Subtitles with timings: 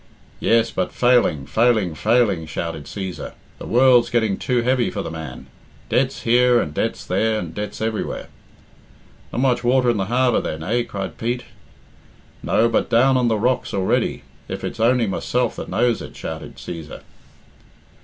[0.39, 3.33] "Yes, but failing, failing, failing," shouted Cæsar.
[3.59, 5.45] "The world's getting too heavy for the man.
[5.89, 8.25] Debts here, and debts there, and debts everywhere."
[9.31, 11.43] "Not much water in the harbour then, eh?" cried Pete.
[12.41, 16.55] "No, but down on the rocks already, if it's only myself that knows it," shouted
[16.55, 17.01] Cæsar.